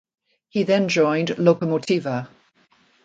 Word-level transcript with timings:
He 0.49 0.63
then 0.63 0.89
joined 0.89 1.27
Lokomotiva. 1.37 2.27